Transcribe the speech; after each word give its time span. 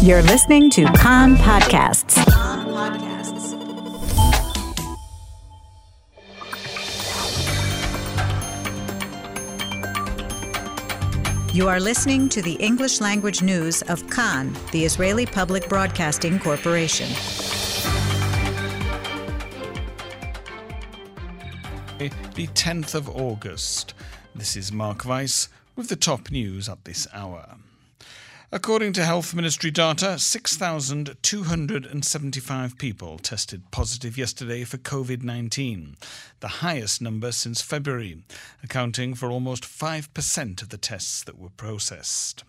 You're 0.00 0.22
listening 0.22 0.70
to 0.70 0.84
Kan 0.92 1.34
Podcasts. 1.36 2.16
You 11.52 11.68
are 11.68 11.80
listening 11.80 12.28
to 12.28 12.40
the 12.40 12.54
English 12.60 13.00
language 13.00 13.42
news 13.42 13.82
of 13.82 14.08
Kan, 14.08 14.56
the 14.70 14.84
Israeli 14.84 15.26
Public 15.26 15.68
Broadcasting 15.68 16.38
Corporation. 16.38 17.08
The 21.98 22.46
10th 22.46 22.94
of 22.94 23.08
August. 23.08 23.94
This 24.32 24.54
is 24.54 24.70
Mark 24.70 25.04
Weiss 25.04 25.48
with 25.74 25.88
the 25.88 25.96
top 25.96 26.30
news 26.30 26.68
at 26.68 26.84
this 26.84 27.08
hour. 27.12 27.56
According 28.50 28.94
to 28.94 29.04
Health 29.04 29.34
Ministry 29.34 29.70
data, 29.70 30.18
6,275 30.18 32.78
people 32.78 33.18
tested 33.18 33.70
positive 33.70 34.16
yesterday 34.16 34.64
for 34.64 34.78
COVID 34.78 35.22
19, 35.22 35.98
the 36.40 36.48
highest 36.48 37.02
number 37.02 37.30
since 37.30 37.60
February, 37.60 38.22
accounting 38.64 39.14
for 39.14 39.30
almost 39.30 39.64
5% 39.64 40.62
of 40.62 40.70
the 40.70 40.78
tests 40.78 41.22
that 41.24 41.38
were 41.38 41.50
processed. 41.50 42.42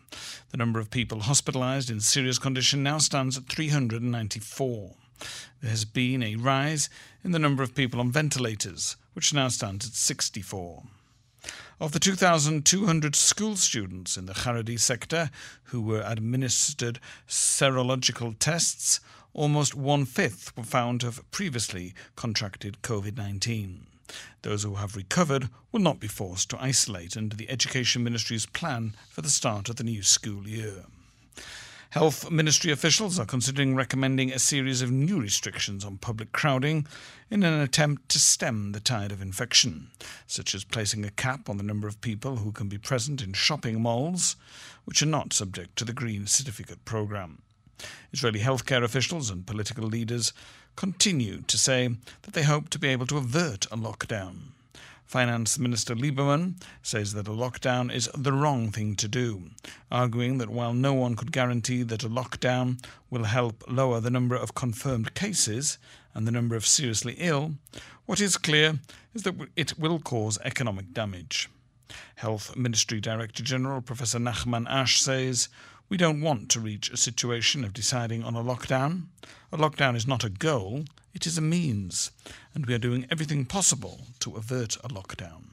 The 0.51 0.57
number 0.57 0.79
of 0.79 0.89
people 0.89 1.19
hospitalized 1.19 1.89
in 1.89 1.99
serious 1.99 2.39
condition 2.39 2.81
now 2.81 2.99
stands 2.99 3.37
at 3.37 3.49
394. 3.49 4.95
There 5.61 5.69
has 5.69 5.83
been 5.83 6.23
a 6.23 6.37
rise 6.37 6.89
in 7.25 7.31
the 7.31 7.39
number 7.39 7.61
of 7.61 7.75
people 7.75 7.99
on 7.99 8.09
ventilators, 8.09 8.95
which 9.11 9.33
now 9.33 9.49
stands 9.49 9.85
at 9.85 9.95
64. 9.95 10.83
Of 11.81 11.93
the 11.93 11.99
2,200 11.99 13.15
school 13.15 13.55
students 13.55 14.17
in 14.17 14.25
the 14.25 14.33
Haredi 14.33 14.77
sector 14.77 15.29
who 15.65 15.81
were 15.81 16.03
administered 16.05 16.99
serological 17.25 18.35
tests, 18.37 18.99
almost 19.33 19.75
one 19.75 20.03
fifth 20.03 20.55
were 20.57 20.63
found 20.63 20.99
to 20.99 21.05
have 21.05 21.31
previously 21.31 21.93
contracted 22.17 22.81
COVID 22.81 23.15
19. 23.15 23.87
Those 24.41 24.63
who 24.63 24.75
have 24.75 24.97
recovered 24.97 25.47
will 25.71 25.79
not 25.79 26.01
be 26.01 26.09
forced 26.09 26.49
to 26.49 26.61
isolate 26.61 27.15
under 27.15 27.37
the 27.37 27.49
Education 27.49 28.03
Ministry's 28.03 28.45
plan 28.45 28.93
for 29.09 29.21
the 29.21 29.29
start 29.29 29.69
of 29.69 29.77
the 29.77 29.85
new 29.85 30.03
school 30.03 30.49
year. 30.49 30.83
Health 31.93 32.29
Ministry 32.29 32.71
officials 32.71 33.17
are 33.17 33.25
considering 33.25 33.73
recommending 33.73 34.31
a 34.31 34.37
series 34.37 34.83
of 34.83 34.91
new 34.91 35.19
restrictions 35.19 35.83
on 35.83 35.97
public 35.97 36.31
crowding 36.31 36.85
in 37.31 37.41
an 37.41 37.59
attempt 37.59 38.09
to 38.09 38.19
stem 38.19 38.73
the 38.73 38.79
tide 38.79 39.11
of 39.11 39.23
infection, 39.23 39.89
such 40.27 40.53
as 40.53 40.63
placing 40.63 41.03
a 41.03 41.09
cap 41.09 41.49
on 41.49 41.57
the 41.57 41.63
number 41.63 41.87
of 41.87 41.99
people 41.99 42.35
who 42.35 42.51
can 42.51 42.69
be 42.69 42.77
present 42.77 43.23
in 43.23 43.33
shopping 43.33 43.81
malls, 43.81 44.35
which 44.85 45.01
are 45.01 45.07
not 45.07 45.33
subject 45.33 45.75
to 45.77 45.83
the 45.83 45.91
Green 45.91 46.27
Certificate 46.27 46.85
programme. 46.85 47.41
Israeli 48.13 48.41
healthcare 48.41 48.83
officials 48.83 49.31
and 49.31 49.47
political 49.47 49.85
leaders 49.85 50.31
continue 50.75 51.41
to 51.47 51.57
say 51.57 51.95
that 52.21 52.35
they 52.35 52.43
hope 52.43 52.69
to 52.69 52.77
be 52.77 52.89
able 52.89 53.07
to 53.07 53.17
avert 53.17 53.65
a 53.65 53.75
lockdown. 53.75 54.51
Finance 55.09 55.57
Minister 55.57 55.95
Lieberman 55.95 56.61
says 56.83 57.13
that 57.13 57.27
a 57.27 57.31
lockdown 57.31 57.91
is 57.91 58.07
the 58.15 58.31
wrong 58.31 58.69
thing 58.69 58.95
to 58.97 59.07
do, 59.07 59.49
arguing 59.89 60.37
that 60.37 60.51
while 60.51 60.71
no 60.71 60.93
one 60.93 61.15
could 61.15 61.31
guarantee 61.31 61.81
that 61.81 62.03
a 62.03 62.07
lockdown 62.09 62.79
will 63.09 63.23
help 63.23 63.63
lower 63.67 63.99
the 63.99 64.11
number 64.11 64.35
of 64.35 64.53
confirmed 64.53 65.15
cases 65.15 65.79
and 66.13 66.27
the 66.27 66.31
number 66.31 66.55
of 66.55 66.63
seriously 66.63 67.15
ill, 67.17 67.55
what 68.05 68.21
is 68.21 68.37
clear 68.37 68.81
is 69.15 69.23
that 69.23 69.33
it 69.55 69.79
will 69.79 69.97
cause 69.97 70.37
economic 70.45 70.93
damage. 70.93 71.49
Health 72.17 72.55
Ministry 72.55 73.01
Director 73.01 73.41
General 73.41 73.81
Professor 73.81 74.19
Nachman 74.19 74.69
Ash 74.69 75.01
says 75.01 75.49
we 75.89 75.97
don't 75.97 76.21
want 76.21 76.49
to 76.49 76.59
reach 76.59 76.91
a 76.91 76.97
situation 76.97 77.63
of 77.63 77.73
deciding 77.73 78.23
on 78.23 78.35
a 78.35 78.43
lockdown. 78.43 79.05
A 79.51 79.57
lockdown 79.57 79.95
is 79.95 80.05
not 80.05 80.23
a 80.23 80.29
goal, 80.29 80.83
it 81.13 81.25
is 81.25 81.37
a 81.37 81.41
means, 81.41 82.11
and 82.53 82.65
we 82.65 82.73
are 82.73 82.79
doing 82.79 83.07
everything 83.09 83.45
possible 83.45 84.01
to 84.19 84.35
avert 84.35 84.75
a 84.77 84.89
lockdown. 84.89 85.49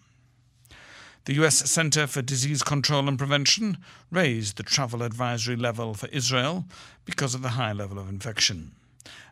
The 1.26 1.34
US 1.44 1.68
Center 1.68 2.06
for 2.06 2.22
Disease 2.22 2.62
Control 2.62 3.08
and 3.08 3.18
Prevention 3.18 3.78
raised 4.10 4.56
the 4.56 4.62
travel 4.62 5.02
advisory 5.02 5.56
level 5.56 5.94
for 5.94 6.06
Israel 6.08 6.66
because 7.04 7.34
of 7.34 7.42
the 7.42 7.50
high 7.50 7.72
level 7.72 7.98
of 7.98 8.08
infection. 8.08 8.72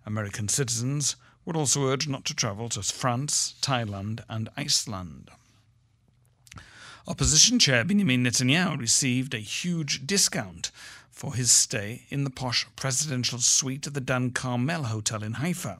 American 0.04 0.48
citizens 0.48 1.14
were 1.44 1.56
also 1.56 1.86
urged 1.86 2.08
not 2.08 2.24
to 2.24 2.34
travel 2.34 2.68
to 2.70 2.82
France, 2.82 3.54
Thailand, 3.60 4.24
and 4.28 4.48
Iceland. 4.56 5.30
Opposition 7.06 7.58
Chair 7.58 7.84
Benjamin 7.84 8.24
Netanyahu 8.24 8.80
received 8.80 9.34
a 9.34 9.38
huge 9.38 10.06
discount 10.06 10.70
for 11.14 11.34
his 11.34 11.50
stay 11.50 12.02
in 12.10 12.24
the 12.24 12.30
posh 12.30 12.66
presidential 12.74 13.38
suite 13.38 13.86
of 13.86 13.94
the 13.94 14.00
Dan 14.00 14.32
Carmel 14.32 14.84
Hotel 14.84 15.22
in 15.22 15.34
Haifa, 15.34 15.78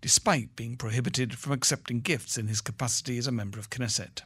despite 0.00 0.54
being 0.54 0.76
prohibited 0.76 1.36
from 1.36 1.52
accepting 1.52 2.00
gifts 2.00 2.38
in 2.38 2.46
his 2.46 2.60
capacity 2.60 3.18
as 3.18 3.26
a 3.26 3.32
member 3.32 3.58
of 3.58 3.68
Knesset. 3.68 4.22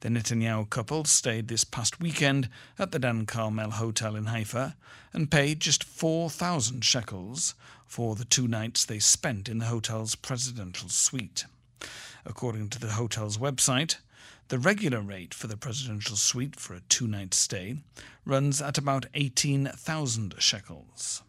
The 0.00 0.10
Netanyahu 0.10 0.68
couple 0.68 1.06
stayed 1.06 1.48
this 1.48 1.64
past 1.64 2.00
weekend 2.00 2.50
at 2.78 2.92
the 2.92 2.98
Dan 2.98 3.24
Carmel 3.24 3.72
Hotel 3.72 4.14
in 4.14 4.26
Haifa 4.26 4.76
and 5.12 5.30
paid 5.30 5.60
just 5.60 5.82
4,000 5.82 6.84
shekels 6.84 7.54
for 7.86 8.14
the 8.14 8.26
two 8.26 8.46
nights 8.46 8.84
they 8.84 8.98
spent 8.98 9.48
in 9.48 9.58
the 9.58 9.66
hotel's 9.66 10.14
presidential 10.14 10.90
suite. 10.90 11.46
According 12.26 12.68
to 12.70 12.78
the 12.78 12.92
hotel's 12.92 13.38
website, 13.38 13.96
the 14.48 14.58
regular 14.58 15.00
rate 15.00 15.34
for 15.34 15.46
the 15.46 15.56
presidential 15.56 16.16
suite 16.16 16.56
for 16.56 16.74
a 16.74 16.80
two 16.88 17.06
night 17.06 17.34
stay 17.34 17.76
runs 18.24 18.62
at 18.62 18.78
about 18.78 19.06
18,000 19.14 20.34
shekels. 20.38 21.22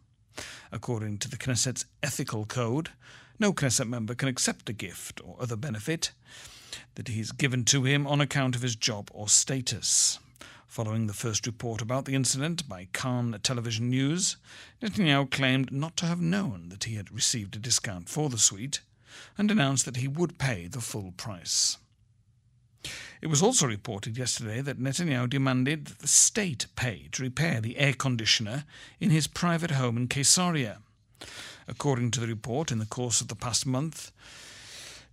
According 0.71 1.17
to 1.19 1.29
the 1.29 1.37
Knesset's 1.37 1.85
ethical 2.03 2.45
code, 2.45 2.89
no 3.39 3.53
Knesset 3.53 3.87
member 3.87 4.15
can 4.15 4.27
accept 4.27 4.69
a 4.69 4.73
gift 4.73 5.21
or 5.23 5.37
other 5.39 5.55
benefit 5.55 6.11
that 6.95 7.07
he 7.07 7.19
is 7.19 7.31
given 7.31 7.65
to 7.65 7.83
him 7.83 8.05
on 8.05 8.21
account 8.21 8.55
of 8.55 8.61
his 8.61 8.75
job 8.75 9.09
or 9.13 9.27
status. 9.27 10.19
Following 10.67 11.07
the 11.07 11.13
first 11.13 11.47
report 11.47 11.81
about 11.81 12.05
the 12.05 12.15
incident 12.15 12.69
by 12.69 12.87
Kan 12.93 13.37
Television 13.41 13.89
News, 13.89 14.37
Netanyahu 14.81 15.31
claimed 15.31 15.71
not 15.71 15.97
to 15.97 16.05
have 16.05 16.21
known 16.21 16.69
that 16.69 16.83
he 16.83 16.95
had 16.95 17.11
received 17.11 17.55
a 17.55 17.59
discount 17.59 18.07
for 18.07 18.29
the 18.29 18.37
suite 18.37 18.81
and 19.37 19.49
announced 19.49 19.85
that 19.85 19.97
he 19.97 20.07
would 20.07 20.37
pay 20.37 20.67
the 20.67 20.81
full 20.81 21.11
price. 21.17 21.77
It 23.21 23.27
was 23.27 23.43
also 23.43 23.67
reported 23.67 24.17
yesterday 24.17 24.61
that 24.61 24.79
Netanyahu 24.79 25.29
demanded 25.29 25.85
that 25.85 25.99
the 25.99 26.07
state 26.07 26.67
pay 26.75 27.09
to 27.11 27.23
repair 27.23 27.59
the 27.59 27.77
air 27.77 27.93
conditioner 27.93 28.63
in 28.99 29.09
his 29.09 29.27
private 29.27 29.71
home 29.71 29.97
in 29.97 30.07
Caesarea. 30.07 30.79
According 31.67 32.11
to 32.11 32.21
the 32.21 32.27
report, 32.27 32.71
in 32.71 32.79
the 32.79 32.85
course 32.85 33.19
of 33.19 33.27
the 33.27 33.35
past 33.35 33.65
month, 33.65 34.11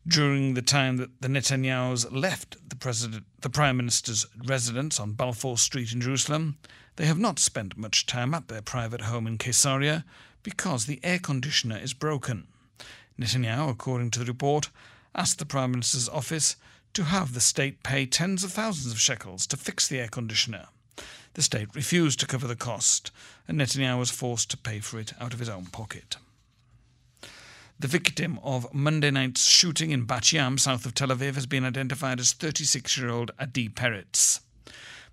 during 0.07 0.55
the 0.55 0.63
time 0.63 0.99
that 0.99 1.21
the 1.21 1.27
Netanyahus 1.27 2.07
left 2.13 2.57
the, 2.69 3.23
the 3.41 3.51
Prime 3.51 3.77
Minister's 3.77 4.25
residence 4.45 5.01
on 5.01 5.13
Balfour 5.13 5.59
Street 5.59 5.93
in 5.93 6.01
Jerusalem, 6.01 6.59
they 6.95 7.07
have 7.07 7.19
not 7.19 7.41
spent 7.41 7.77
much 7.77 8.07
time 8.07 8.33
at 8.35 8.47
their 8.47 8.63
private 8.63 9.03
home 9.03 9.27
in 9.27 9.37
Caesarea 9.37 10.05
because 10.45 10.87
the 10.87 11.01
air 11.03 11.19
conditioner 11.19 11.77
is 11.77 11.93
broken. 11.93 12.47
Netanyahu, 13.19 13.69
according 13.69 14.13
to 14.13 14.21
the 14.21 14.27
report, 14.27 14.71
asked 15.13 15.41
the 15.41 15.47
Prime 15.47 15.73
Minister's 15.73 16.09
office 16.09 16.55
to 16.97 17.05
have 17.05 17.35
the 17.35 17.43
state 17.43 17.83
pay 17.83 18.07
tens 18.07 18.43
of 18.43 18.51
thousands 18.51 18.91
of 18.91 18.99
shekels 18.99 19.47
to 19.47 19.55
fix 19.59 19.87
the 19.87 20.01
air 20.01 20.09
conditioner. 20.09 20.69
The 21.35 21.43
state 21.43 21.69
refused 21.75 22.19
to 22.21 22.27
cover 22.27 22.47
the 22.47 22.57
cost, 22.57 23.11
and 23.47 23.61
Netanyahu 23.61 23.99
was 23.99 24.11
forced 24.11 24.51
to 24.53 24.57
pay 24.57 24.81
for 24.81 24.99
it 24.99 25.13
out 25.21 25.35
of 25.35 25.39
his 25.39 25.51
own 25.51 25.67
pocket. 25.67 26.17
The 27.79 27.87
victim 27.87 28.41
of 28.43 28.73
Monday 28.73 29.11
night's 29.11 29.45
shooting 29.45 29.91
in 29.91 30.07
Bat 30.07 30.33
Yam, 30.33 30.57
south 30.57 30.87
of 30.87 30.95
Tel 30.95 31.09
Aviv, 31.09 31.35
has 31.35 31.45
been 31.45 31.67
identified 31.67 32.19
as 32.19 32.33
36 32.33 32.97
year 32.97 33.11
old 33.11 33.31
Adi 33.39 33.69
Peretz. 33.69 34.41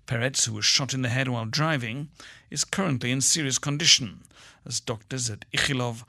Peretz, 0.06 0.46
who 0.46 0.54
was 0.54 0.64
shot 0.64 0.94
in 0.94 1.02
the 1.02 1.10
head 1.10 1.28
while 1.28 1.44
driving, 1.44 2.08
is 2.48 2.64
currently 2.64 3.10
in 3.10 3.20
serious 3.20 3.58
condition 3.58 4.22
as 4.64 4.80
doctors 4.80 5.28
at 5.28 5.44
Ichilov 5.52 6.04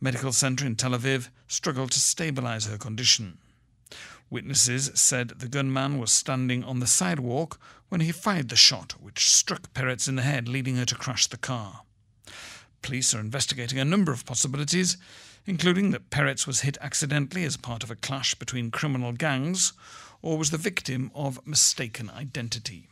Medical 0.00 0.32
Center 0.32 0.64
in 0.64 0.74
Tel 0.74 0.92
Aviv 0.92 1.28
struggle 1.48 1.86
to 1.86 2.00
stabilize 2.00 2.64
her 2.64 2.78
condition. 2.78 3.36
Witnesses 4.30 4.90
said 4.94 5.30
the 5.30 5.48
gunman 5.48 5.98
was 5.98 6.12
standing 6.12 6.62
on 6.62 6.80
the 6.80 6.86
sidewalk 6.86 7.58
when 7.88 8.02
he 8.02 8.12
fired 8.12 8.50
the 8.50 8.56
shot, 8.56 8.92
which 9.00 9.30
struck 9.30 9.72
Peretz 9.72 10.08
in 10.08 10.16
the 10.16 10.22
head, 10.22 10.48
leading 10.48 10.76
her 10.76 10.84
to 10.84 10.94
crash 10.94 11.26
the 11.26 11.38
car. 11.38 11.82
Police 12.82 13.14
are 13.14 13.20
investigating 13.20 13.78
a 13.78 13.84
number 13.84 14.12
of 14.12 14.26
possibilities, 14.26 14.98
including 15.46 15.90
that 15.90 16.10
Peretz 16.10 16.46
was 16.46 16.60
hit 16.60 16.76
accidentally 16.80 17.44
as 17.44 17.56
part 17.56 17.82
of 17.82 17.90
a 17.90 17.96
clash 17.96 18.34
between 18.34 18.70
criminal 18.70 19.12
gangs 19.12 19.72
or 20.20 20.36
was 20.36 20.50
the 20.50 20.58
victim 20.58 21.10
of 21.14 21.46
mistaken 21.46 22.10
identity. 22.10 22.88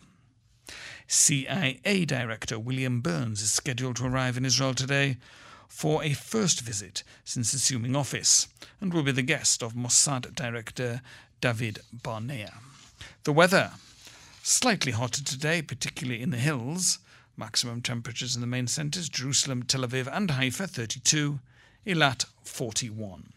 CIA 1.06 2.04
Director 2.04 2.58
William 2.58 3.00
Burns 3.00 3.42
is 3.42 3.52
scheduled 3.52 3.96
to 3.96 4.06
arrive 4.06 4.36
in 4.36 4.44
Israel 4.44 4.74
today 4.74 5.18
for 5.68 6.02
a 6.02 6.12
first 6.12 6.60
visit 6.60 7.02
since 7.24 7.52
assuming 7.52 7.94
office 7.94 8.48
and 8.80 8.92
will 8.92 9.02
be 9.02 9.12
the 9.12 9.22
guest 9.22 9.62
of 9.62 9.74
Mossad 9.74 10.34
Director 10.34 11.00
David 11.40 11.80
Barnea. 11.92 12.54
The 13.24 13.32
weather 13.32 13.72
slightly 14.42 14.92
hotter 14.92 15.22
today, 15.22 15.62
particularly 15.62 16.22
in 16.22 16.30
the 16.30 16.36
hills, 16.36 16.98
Maximum 17.38 17.82
temperatures 17.82 18.34
in 18.34 18.40
the 18.40 18.46
main 18.46 18.66
centres 18.66 19.10
Jerusalem, 19.10 19.62
Tel 19.62 19.82
Aviv, 19.82 20.08
and 20.10 20.30
Haifa 20.30 20.66
32, 20.66 21.38
Eilat 21.86 22.24
41. 22.44 23.30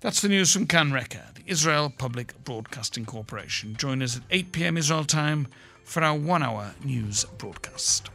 That's 0.00 0.22
the 0.22 0.28
news 0.30 0.54
from 0.54 0.66
Kan 0.66 0.90
Reka, 0.90 1.32
the 1.34 1.42
Israel 1.44 1.92
Public 1.96 2.32
Broadcasting 2.44 3.04
Corporation. 3.04 3.76
Join 3.76 4.00
us 4.00 4.16
at 4.16 4.22
8 4.30 4.52
pm 4.52 4.78
Israel 4.78 5.04
time 5.04 5.48
for 5.84 6.02
our 6.02 6.16
one 6.16 6.42
hour 6.42 6.74
news 6.82 7.26
broadcast. 7.36 8.08